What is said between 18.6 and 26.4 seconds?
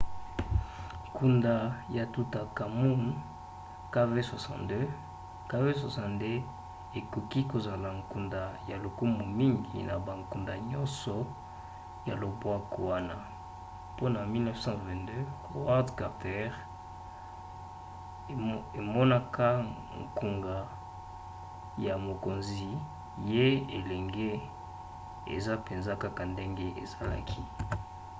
emonaka nkunga ya mokonzi ya elenge eza mpenza kaka